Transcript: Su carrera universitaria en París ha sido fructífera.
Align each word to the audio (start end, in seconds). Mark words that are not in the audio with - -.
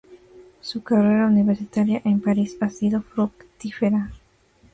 Su 0.61 0.81
carrera 0.81 1.27
universitaria 1.27 2.01
en 2.05 2.19
París 2.21 2.57
ha 2.59 2.71
sido 2.71 3.03
fructífera. 3.03 4.09